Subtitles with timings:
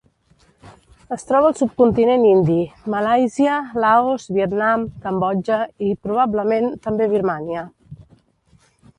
[1.15, 2.55] Es troba al subcontinent indi,
[2.93, 7.67] Malàisia, Laos, Vietnam, Cambodja i, probablement també, Birmània.